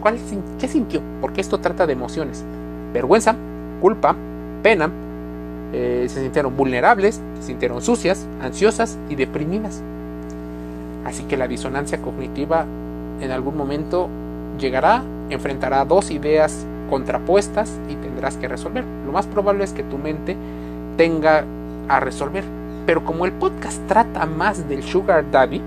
¿Cuál, 0.00 0.16
¿Qué 0.58 0.68
sintió? 0.68 1.00
Porque 1.20 1.42
esto 1.42 1.58
trata 1.58 1.86
de 1.86 1.92
emociones. 1.92 2.42
Vergüenza, 2.94 3.36
culpa, 3.80 4.16
pena. 4.62 4.90
Eh, 5.74 6.06
se 6.08 6.20
sintieron 6.20 6.56
vulnerables, 6.56 7.20
se 7.38 7.42
sintieron 7.42 7.82
sucias, 7.82 8.26
ansiosas 8.40 8.98
y 9.10 9.16
deprimidas. 9.16 9.82
Así 11.04 11.24
que 11.24 11.36
la 11.36 11.46
disonancia 11.46 12.00
cognitiva 12.00 12.64
en 13.20 13.30
algún 13.30 13.56
momento 13.56 14.08
llegará, 14.58 15.02
enfrentará 15.30 15.84
dos 15.84 16.10
ideas 16.10 16.66
contrapuestas 16.92 17.72
y 17.88 17.94
tendrás 17.94 18.36
que 18.36 18.48
resolver. 18.48 18.84
Lo 19.06 19.12
más 19.12 19.26
probable 19.26 19.64
es 19.64 19.72
que 19.72 19.82
tu 19.82 19.96
mente 19.96 20.36
tenga 20.98 21.42
a 21.88 22.00
resolver. 22.00 22.44
Pero 22.84 23.02
como 23.02 23.24
el 23.24 23.32
podcast 23.32 23.80
trata 23.88 24.26
más 24.26 24.68
del 24.68 24.82
sugar 24.82 25.24
daddy, 25.30 25.62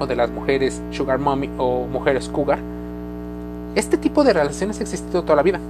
o 0.00 0.06
de 0.06 0.16
las 0.16 0.28
mujeres 0.28 0.82
sugar 0.90 1.20
mommy 1.20 1.48
o 1.58 1.86
mujeres 1.86 2.28
cougar, 2.28 2.58
este 3.76 3.98
tipo 3.98 4.24
de 4.24 4.32
relaciones 4.32 4.80
ha 4.80 4.82
existido 4.82 5.22
toda 5.22 5.36
la 5.36 5.44
vida. 5.44 5.60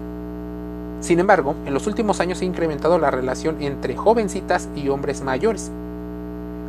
Sin 1.01 1.21
embargo, 1.21 1.55
en 1.67 1.75
los 1.75 1.87
últimos 1.87 2.19
años 2.21 2.41
ha 2.41 2.47
incrementado 2.47 2.99
la 2.99 3.11
relación 3.11 3.61
entre 3.61 3.95
jovencitas 3.95 4.71
y 4.75 4.89
hombres 4.89 5.21
mayores. 5.21 5.71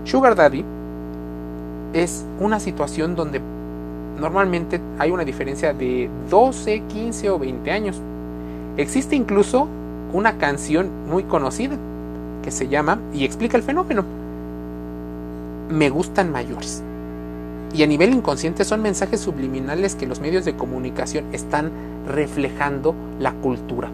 Sugar 0.04 0.36
Daddy 0.36 0.66
es 1.94 2.26
una 2.42 2.60
situación 2.60 3.16
donde 3.16 3.40
normalmente 4.22 4.80
hay 5.00 5.12
una 5.12 5.26
diferencia 5.26 5.74
de 5.74 6.10
12, 6.30 6.84
15 6.88 7.30
o 7.32 7.40
20 7.40 7.72
años. 7.72 8.00
Existe 8.78 9.16
incluso 9.16 9.68
una 10.14 10.38
canción 10.38 10.90
muy 11.10 11.24
conocida 11.24 11.76
que 12.44 12.52
se 12.52 12.68
llama 12.68 13.00
y 13.14 13.26
explica 13.26 13.58
el 13.58 13.64
fenómeno. 13.64 14.06
Me 15.70 15.90
gustan 15.90 16.32
mayores. 16.32 16.84
Y 17.74 17.84
a 17.84 17.88
nivel 17.88 18.14
inconsciente 18.14 18.64
son 18.64 18.82
mensajes 18.82 19.22
subliminales 19.22 19.96
que 19.96 20.06
los 20.06 20.20
medios 20.20 20.46
de 20.46 20.56
comunicación 20.56 21.26
están 21.34 21.72
reflejando 22.08 22.94
la 23.20 23.34
cultura 23.34 23.90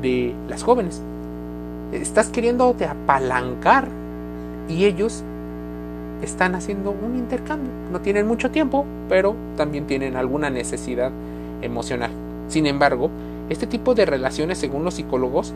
de 0.00 0.34
las 0.48 0.62
jóvenes. 0.62 1.02
Estás 1.92 2.30
queriendo 2.30 2.74
apalancar 2.88 3.88
y 4.68 4.86
ellos 4.86 5.24
están 6.22 6.54
haciendo 6.54 6.90
un 6.90 7.16
intercambio. 7.16 7.70
No 7.90 8.00
tienen 8.00 8.26
mucho 8.26 8.50
tiempo, 8.50 8.86
pero 9.08 9.34
también 9.56 9.86
tienen 9.86 10.16
alguna 10.16 10.50
necesidad 10.50 11.10
emocional. 11.60 12.10
Sin 12.48 12.66
embargo, 12.66 13.10
este 13.48 13.66
tipo 13.66 13.94
de 13.94 14.06
relaciones, 14.06 14.58
según 14.58 14.84
los 14.84 14.94
psicólogos, 14.94 15.52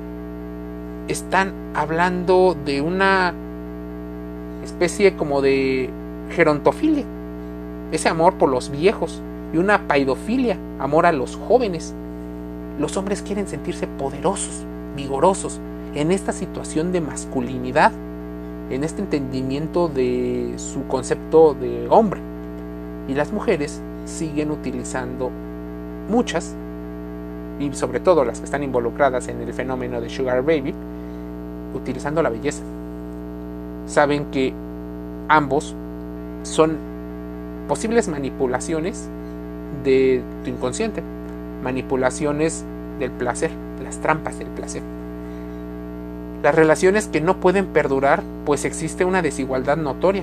están 1.08 1.52
hablando 1.74 2.56
de 2.64 2.80
una 2.80 3.32
especie 4.64 5.14
como 5.14 5.40
de 5.40 5.90
gerontofilia, 6.30 7.04
ese 7.92 8.08
amor 8.08 8.34
por 8.34 8.50
los 8.50 8.70
viejos, 8.70 9.22
y 9.52 9.58
una 9.58 9.86
paidofilia, 9.86 10.58
amor 10.80 11.06
a 11.06 11.12
los 11.12 11.36
jóvenes. 11.36 11.94
Los 12.80 12.96
hombres 12.96 13.22
quieren 13.22 13.46
sentirse 13.46 13.86
poderosos, 13.86 14.64
vigorosos, 14.96 15.60
en 15.94 16.10
esta 16.10 16.32
situación 16.32 16.92
de 16.92 17.00
masculinidad 17.00 17.92
en 18.70 18.84
este 18.84 19.02
entendimiento 19.02 19.88
de 19.88 20.54
su 20.56 20.86
concepto 20.86 21.54
de 21.54 21.86
hombre. 21.88 22.20
Y 23.08 23.14
las 23.14 23.32
mujeres 23.32 23.80
siguen 24.04 24.50
utilizando 24.50 25.30
muchas, 26.08 26.54
y 27.58 27.72
sobre 27.72 28.00
todo 28.00 28.24
las 28.24 28.38
que 28.38 28.44
están 28.44 28.62
involucradas 28.62 29.28
en 29.28 29.40
el 29.40 29.52
fenómeno 29.52 30.00
de 30.00 30.08
Sugar 30.08 30.42
Baby, 30.42 30.74
utilizando 31.74 32.22
la 32.22 32.30
belleza. 32.30 32.62
Saben 33.86 34.26
que 34.26 34.52
ambos 35.28 35.74
son 36.42 36.76
posibles 37.68 38.08
manipulaciones 38.08 39.08
de 39.84 40.22
tu 40.44 40.50
inconsciente, 40.50 41.02
manipulaciones 41.62 42.64
del 42.98 43.10
placer, 43.10 43.50
las 43.82 43.98
trampas 43.98 44.38
del 44.38 44.48
placer. 44.48 44.82
Las 46.46 46.54
relaciones 46.54 47.08
que 47.08 47.20
no 47.20 47.40
pueden 47.40 47.66
perdurar, 47.66 48.22
pues 48.44 48.64
existe 48.64 49.04
una 49.04 49.20
desigualdad 49.20 49.76
notoria 49.76 50.22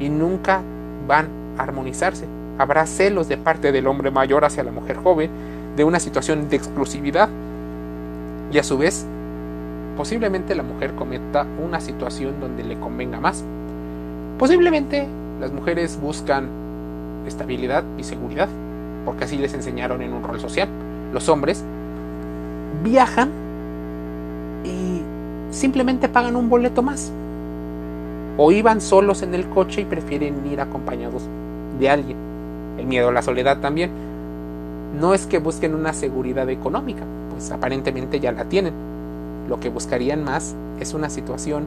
y 0.00 0.08
nunca 0.08 0.62
van 1.06 1.28
a 1.58 1.64
armonizarse. 1.64 2.24
Habrá 2.56 2.86
celos 2.86 3.28
de 3.28 3.36
parte 3.36 3.70
del 3.70 3.86
hombre 3.86 4.10
mayor 4.10 4.46
hacia 4.46 4.64
la 4.64 4.72
mujer 4.72 4.96
joven, 4.96 5.30
de 5.76 5.84
una 5.84 6.00
situación 6.00 6.48
de 6.48 6.56
exclusividad 6.56 7.28
y 8.50 8.56
a 8.56 8.62
su 8.62 8.78
vez 8.78 9.04
posiblemente 9.94 10.54
la 10.54 10.62
mujer 10.62 10.94
cometa 10.94 11.46
una 11.62 11.82
situación 11.82 12.40
donde 12.40 12.64
le 12.64 12.80
convenga 12.80 13.20
más. 13.20 13.44
Posiblemente 14.38 15.06
las 15.38 15.52
mujeres 15.52 16.00
buscan 16.00 16.48
estabilidad 17.26 17.84
y 17.98 18.04
seguridad, 18.04 18.48
porque 19.04 19.24
así 19.24 19.36
les 19.36 19.52
enseñaron 19.52 20.00
en 20.00 20.14
un 20.14 20.22
rol 20.22 20.40
social. 20.40 20.70
Los 21.12 21.28
hombres 21.28 21.62
viajan 22.82 23.41
simplemente 25.62 26.08
pagan 26.08 26.34
un 26.34 26.50
boleto 26.50 26.82
más. 26.82 27.12
O 28.36 28.50
iban 28.50 28.80
solos 28.80 29.22
en 29.22 29.32
el 29.32 29.48
coche 29.48 29.82
y 29.82 29.84
prefieren 29.84 30.44
ir 30.50 30.60
acompañados 30.60 31.22
de 31.78 31.88
alguien. 31.88 32.16
El 32.78 32.86
miedo 32.86 33.10
a 33.10 33.12
la 33.12 33.22
soledad 33.22 33.60
también. 33.60 33.92
No 35.00 35.14
es 35.14 35.26
que 35.26 35.38
busquen 35.38 35.76
una 35.76 35.92
seguridad 35.92 36.50
económica, 36.50 37.04
pues 37.30 37.52
aparentemente 37.52 38.18
ya 38.18 38.32
la 38.32 38.46
tienen. 38.46 38.74
Lo 39.48 39.60
que 39.60 39.68
buscarían 39.68 40.24
más 40.24 40.56
es 40.80 40.94
una 40.94 41.08
situación 41.08 41.64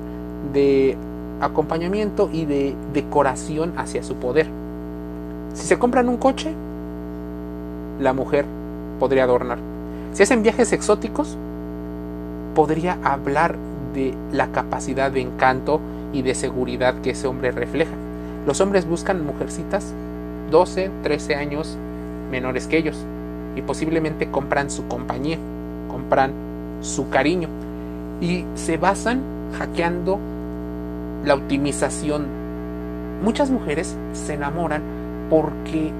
de 0.53 0.97
acompañamiento 1.39 2.29
y 2.33 2.43
de 2.43 2.75
decoración 2.93 3.73
hacia 3.77 4.03
su 4.03 4.15
poder. 4.15 4.47
Si 5.53 5.65
se 5.65 5.79
compran 5.79 6.09
un 6.09 6.17
coche, 6.17 6.53
la 8.01 8.11
mujer 8.11 8.43
podría 8.99 9.23
adornar. 9.23 9.59
Si 10.11 10.21
hacen 10.23 10.43
viajes 10.43 10.73
exóticos, 10.73 11.37
podría 12.55 12.97
hablar 13.01 13.55
de 13.95 14.13
la 14.31 14.51
capacidad 14.51 15.11
de 15.11 15.21
encanto 15.21 15.79
y 16.13 16.21
de 16.21 16.35
seguridad 16.35 17.01
que 17.01 17.11
ese 17.11 17.27
hombre 17.27 17.51
refleja. 17.51 17.93
Los 18.45 18.61
hombres 18.61 18.87
buscan 18.87 19.25
mujercitas 19.25 19.91
12, 20.51 20.91
13 21.01 21.35
años 21.35 21.77
menores 22.29 22.67
que 22.67 22.77
ellos 22.77 22.97
y 23.55 23.61
posiblemente 23.61 24.29
compran 24.29 24.69
su 24.69 24.87
compañía, 24.87 25.39
compran 25.89 26.31
su 26.81 27.09
cariño 27.09 27.47
y 28.21 28.45
se 28.53 28.77
basan 28.77 29.21
hackeando 29.57 30.19
la 31.25 31.33
optimización. 31.33 32.27
Muchas 33.23 33.49
mujeres 33.49 33.95
se 34.13 34.33
enamoran 34.33 34.83
porque 35.29 35.91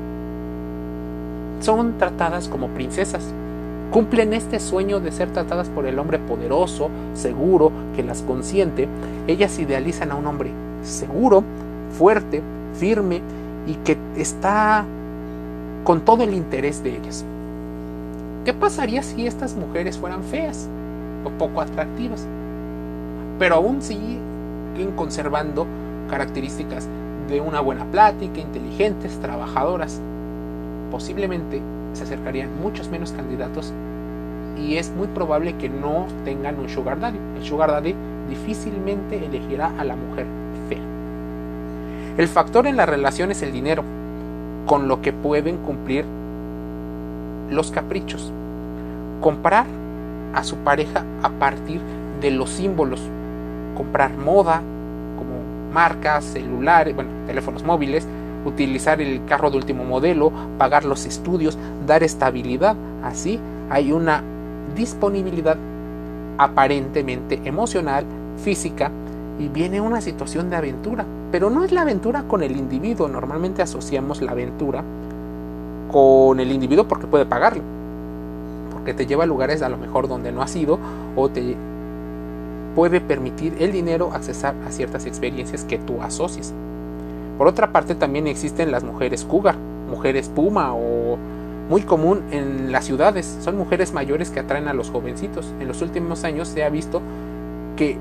son 1.62 1.98
tratadas 1.98 2.48
como 2.48 2.68
princesas. 2.70 3.24
Cumplen 3.92 4.34
este 4.34 4.60
sueño 4.60 5.00
de 5.00 5.12
ser 5.12 5.32
tratadas 5.32 5.70
por 5.70 5.86
el 5.86 6.00
hombre 6.00 6.20
poderoso, 6.20 6.89
seguro, 7.13 7.72
que 7.96 8.04
las 8.04 8.22
consiente. 8.22 8.88
Ellas 9.27 9.58
idealizan 9.60 10.12
a 10.12 10.15
un 10.15 10.27
hombre 10.27 10.51
seguro, 10.84 11.44
fuerte, 11.98 12.42
firme 12.74 13.22
y 13.68 13.75
que 13.75 13.98
está 14.18 14.86
con 15.84 16.01
todo 16.01 16.24
el 16.24 16.34
interés 16.34 16.84
de 16.84 16.98
ellas. 16.98 17.24
¿Qué 18.44 18.54
pasaría 18.54 19.01
si 19.01 19.25
estas 19.25 19.56
mujeres 19.56 19.98
fueran 19.98 20.24
feas 20.24 20.68
o 21.24 21.30
poco 21.30 21.62
atractivas? 21.62 22.27
Pero 23.39 23.56
aún 23.56 23.82
siguen 23.82 24.92
conservando 24.96 25.65
características 26.10 26.88
de 27.27 27.42
una 27.42 27.62
buena 27.62 27.86
plática, 27.86 28.39
inteligentes, 28.39 29.20
trabajadoras. 29.20 30.00
Posiblemente 30.92 31.62
se 31.96 32.04
acercarían 32.04 32.60
muchos 32.62 32.90
menos 32.90 33.12
candidatos 33.12 33.74
y 34.58 34.78
es 34.78 34.92
muy 34.92 35.08
probable 35.08 35.56
que 35.58 35.70
no 35.70 36.08
tengan 36.24 36.60
un 36.60 36.70
sugar 36.70 37.00
daddy. 37.00 37.20
El 37.38 37.44
sugar 37.44 37.72
daddy 37.72 37.96
difícilmente 38.30 39.24
elegirá 39.24 39.72
a 39.78 39.84
la 39.84 39.96
mujer 39.96 40.25
fea. 40.70 40.80
El 42.17 42.28
factor 42.28 42.65
en 42.67 42.78
la 42.78 42.86
relación 42.86 43.32
es 43.32 43.41
el 43.41 43.52
dinero, 43.52 43.84
con 44.65 44.88
lo 44.88 45.02
que 45.02 45.13
pueden 45.13 45.58
cumplir 45.58 46.06
los 47.50 47.72
caprichos. 47.72 48.32
Comprar 49.22 49.65
a 50.34 50.43
su 50.43 50.58
pareja 50.58 51.04
a 51.22 51.30
partir 51.30 51.82
de 52.22 52.32
los 52.32 52.50
símbolos. 52.50 53.02
Comprar 53.76 54.15
moda, 54.15 54.62
como 55.17 55.74
marcas, 55.74 56.24
celulares, 56.24 56.96
bueno, 56.96 57.10
teléfonos 57.28 57.63
móviles, 57.63 58.08
utilizar 58.45 59.01
el 59.01 59.25
carro 59.25 59.51
de 59.51 59.58
último 59.58 59.84
modelo, 59.84 60.31
pagar 60.58 60.86
los 60.86 61.05
estudios, 61.05 61.58
dar 61.86 62.03
estabilidad. 62.03 62.75
Así 63.03 63.39
hay 63.69 63.91
una 63.91 64.23
disponibilidad 64.75 65.58
aparentemente 66.38 67.41
emocional, 67.43 68.05
física, 68.43 68.91
y 69.39 69.47
viene 69.47 69.81
una 69.81 70.01
situación 70.01 70.49
de 70.49 70.55
aventura. 70.55 71.05
Pero 71.31 71.49
no 71.49 71.63
es 71.63 71.71
la 71.71 71.81
aventura 71.81 72.23
con 72.23 72.43
el 72.43 72.55
individuo, 72.55 73.08
normalmente 73.08 73.62
asociamos 73.62 74.21
la 74.21 74.31
aventura 74.31 74.84
con 75.91 76.39
el 76.39 76.51
individuo 76.51 76.88
porque 76.88 77.08
puede 77.08 77.25
pagarlo, 77.25 77.63
porque 78.71 78.93
te 78.93 79.05
lleva 79.05 79.23
a 79.23 79.27
lugares 79.27 79.62
a 79.62 79.69
lo 79.69 79.77
mejor 79.77 80.08
donde 80.08 80.31
no 80.31 80.41
has 80.41 80.55
ido 80.55 80.79
o 81.15 81.29
te 81.29 81.55
puede 82.75 83.01
permitir 83.01 83.55
el 83.60 83.71
dinero 83.71 84.12
accesar 84.13 84.55
a 84.67 84.71
ciertas 84.71 85.05
experiencias 85.05 85.63
que 85.63 85.77
tú 85.77 86.01
asocias. 86.01 86.53
Por 87.38 87.48
otra 87.48 87.71
parte 87.71 87.95
también 87.95 88.28
existen 88.28 88.71
las 88.71 88.84
mujeres 88.84 89.26
cougar, 89.26 89.56
mujeres 89.89 90.30
puma 90.30 90.74
o 90.74 91.17
muy 91.69 91.82
común 91.82 92.21
en 92.32 92.71
las 92.71 92.86
ciudades. 92.86 93.39
Son 93.41 93.58
mujeres 93.58 93.93
mayores 93.93 94.30
que 94.30 94.39
atraen 94.39 94.67
a 94.67 94.74
los 94.74 94.89
jovencitos. 94.89 95.45
En 95.60 95.67
los 95.67 95.82
últimos 95.82 96.24
años 96.24 96.48
se 96.48 96.63
ha 96.63 96.69
visto 96.69 97.02
que 97.76 97.98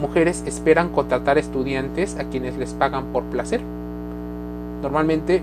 mujeres 0.00 0.44
esperan 0.46 0.90
contratar 0.90 1.38
estudiantes 1.38 2.16
a 2.18 2.24
quienes 2.24 2.56
les 2.56 2.72
pagan 2.74 3.06
por 3.06 3.24
placer. 3.24 3.60
Normalmente 4.82 5.42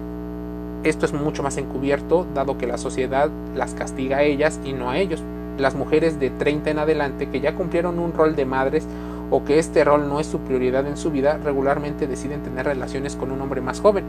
esto 0.84 1.06
es 1.06 1.14
mucho 1.14 1.44
más 1.44 1.58
encubierto 1.58 2.26
dado 2.34 2.58
que 2.58 2.68
la 2.68 2.78
sociedad 2.78 3.30
las 3.56 3.74
castiga 3.74 4.18
a 4.18 4.24
ellas 4.24 4.60
y 4.64 4.74
no 4.74 4.90
a 4.90 4.98
ellos. 4.98 5.22
Las 5.58 5.76
mujeres 5.76 6.20
de 6.20 6.30
30 6.30 6.70
en 6.70 6.80
adelante 6.80 7.28
que 7.30 7.42
ya 7.42 7.54
cumplieron 7.56 8.00
un 8.00 8.14
rol 8.14 8.36
de 8.36 8.46
madres 8.46 8.88
o 9.32 9.44
que 9.44 9.60
este 9.60 9.84
rol 9.84 10.10
no 10.10 10.20
es 10.20 10.28
su 10.28 10.40
prioridad 10.40 10.88
en 10.88 10.98
su 10.98 11.12
vida 11.12 11.38
regularmente 11.44 12.08
deciden 12.08 12.42
tener 12.42 12.66
relaciones 12.66 13.16
con 13.16 13.32
un 13.32 13.42
hombre 13.42 13.62
más 13.62 13.80
joven. 13.80 14.04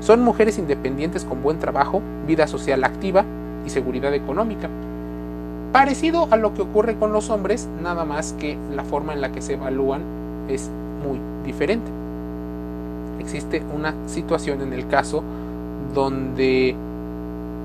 Son 0.00 0.22
mujeres 0.22 0.58
independientes 0.58 1.24
con 1.24 1.42
buen 1.42 1.58
trabajo, 1.58 2.02
vida 2.26 2.46
social 2.46 2.84
activa 2.84 3.24
y 3.64 3.70
seguridad 3.70 4.12
económica. 4.14 4.68
Parecido 5.72 6.28
a 6.30 6.36
lo 6.36 6.54
que 6.54 6.62
ocurre 6.62 6.96
con 6.96 7.12
los 7.12 7.30
hombres, 7.30 7.68
nada 7.82 8.04
más 8.04 8.32
que 8.34 8.58
la 8.74 8.84
forma 8.84 9.12
en 9.12 9.20
la 9.20 9.32
que 9.32 9.42
se 9.42 9.54
evalúan 9.54 10.02
es 10.48 10.70
muy 11.02 11.20
diferente. 11.44 11.90
Existe 13.20 13.62
una 13.74 13.94
situación 14.06 14.60
en 14.62 14.72
el 14.72 14.86
caso 14.88 15.22
donde 15.94 16.74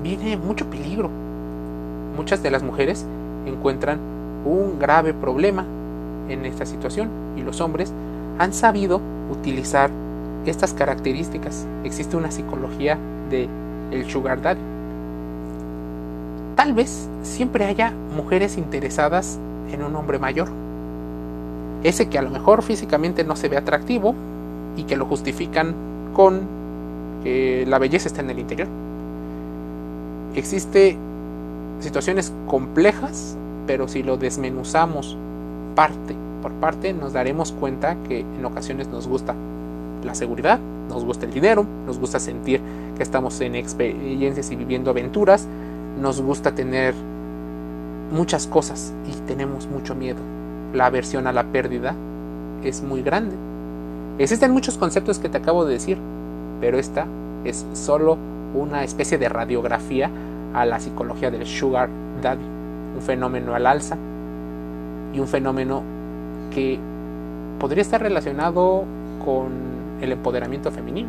viene 0.02 0.36
mucho 0.36 0.66
peligro. 0.66 1.10
Muchas 2.16 2.42
de 2.42 2.50
las 2.50 2.62
mujeres 2.62 3.06
encuentran 3.46 3.98
un 4.44 4.78
grave 4.78 5.14
problema 5.14 5.64
en 6.32 6.46
esta 6.46 6.66
situación 6.66 7.10
y 7.36 7.42
los 7.42 7.60
hombres 7.60 7.92
han 8.38 8.52
sabido 8.52 9.00
utilizar 9.30 9.90
estas 10.46 10.74
características. 10.74 11.66
Existe 11.84 12.16
una 12.16 12.30
psicología 12.30 12.98
de 13.30 13.48
el 13.90 14.08
sugar 14.10 14.40
daddy. 14.42 14.60
Tal 16.56 16.72
vez 16.74 17.08
siempre 17.22 17.64
haya 17.64 17.92
mujeres 18.14 18.56
interesadas 18.56 19.38
en 19.72 19.82
un 19.82 19.94
hombre 19.96 20.18
mayor. 20.18 20.48
Ese 21.82 22.08
que 22.08 22.18
a 22.18 22.22
lo 22.22 22.30
mejor 22.30 22.62
físicamente 22.62 23.24
no 23.24 23.36
se 23.36 23.48
ve 23.48 23.56
atractivo 23.56 24.14
y 24.76 24.84
que 24.84 24.96
lo 24.96 25.06
justifican 25.06 25.74
con 26.14 26.40
que 27.22 27.64
la 27.66 27.78
belleza 27.78 28.08
está 28.08 28.20
en 28.20 28.30
el 28.30 28.38
interior. 28.38 28.68
Existe 30.34 30.96
situaciones 31.80 32.32
complejas, 32.46 33.36
pero 33.66 33.88
si 33.88 34.02
lo 34.02 34.16
desmenuzamos 34.16 35.16
parte 35.74 36.14
por 36.42 36.52
parte, 36.52 36.92
nos 36.92 37.14
daremos 37.14 37.52
cuenta 37.52 37.96
que 38.06 38.20
en 38.20 38.44
ocasiones 38.44 38.88
nos 38.88 39.06
gusta 39.06 39.34
la 40.04 40.14
seguridad, 40.14 40.58
nos 40.88 41.04
gusta 41.04 41.24
el 41.24 41.32
dinero, 41.32 41.64
nos 41.86 41.98
gusta 41.98 42.18
sentir 42.18 42.60
que 42.96 43.02
estamos 43.02 43.40
en 43.40 43.54
experiencias 43.54 44.50
y 44.50 44.56
viviendo 44.56 44.90
aventuras, 44.90 45.46
nos 46.00 46.20
gusta 46.20 46.54
tener 46.54 46.94
muchas 48.12 48.46
cosas 48.46 48.92
y 49.06 49.12
tenemos 49.26 49.66
mucho 49.66 49.94
miedo. 49.94 50.18
La 50.74 50.86
aversión 50.86 51.26
a 51.26 51.32
la 51.32 51.44
pérdida 51.44 51.94
es 52.62 52.82
muy 52.82 53.02
grande. 53.02 53.34
Existen 54.18 54.50
muchos 54.50 54.76
conceptos 54.76 55.18
que 55.18 55.28
te 55.28 55.38
acabo 55.38 55.64
de 55.64 55.74
decir, 55.74 55.98
pero 56.60 56.78
esta 56.78 57.06
es 57.44 57.64
solo 57.72 58.18
una 58.54 58.84
especie 58.84 59.18
de 59.18 59.28
radiografía 59.28 60.10
a 60.52 60.66
la 60.66 60.80
psicología 60.80 61.30
del 61.30 61.46
sugar 61.46 61.88
daddy, 62.22 62.44
un 62.94 63.02
fenómeno 63.02 63.54
al 63.54 63.66
alza 63.66 63.96
y 65.14 65.18
un 65.18 65.28
fenómeno 65.28 65.82
que 66.54 66.78
podría 67.58 67.82
estar 67.82 68.00
relacionado 68.00 68.84
con 69.24 69.52
el 70.00 70.12
empoderamiento 70.12 70.70
femenino. 70.70 71.08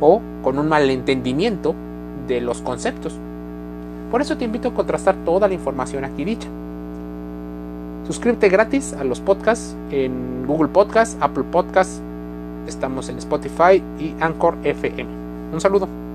o 0.00 0.20
con 0.44 0.60
un 0.60 0.68
malentendimiento 0.68 1.74
de 2.28 2.40
los 2.40 2.62
conceptos. 2.62 3.18
Por 4.12 4.20
eso 4.22 4.36
te 4.36 4.44
invito 4.44 4.68
a 4.68 4.74
contrastar 4.74 5.16
toda 5.24 5.48
la 5.48 5.54
información 5.54 6.04
aquí 6.04 6.24
dicha. 6.24 6.48
Suscríbete 8.06 8.48
gratis 8.48 8.92
a 8.92 9.02
los 9.02 9.20
podcasts 9.20 9.74
en 9.90 10.46
Google 10.46 10.68
Podcasts, 10.68 11.16
Apple 11.20 11.44
Podcasts, 11.50 12.00
estamos 12.66 13.08
en 13.08 13.18
Spotify 13.18 13.82
y 13.98 14.14
Anchor 14.20 14.56
FM. 14.62 15.10
Un 15.52 15.60
saludo. 15.60 16.07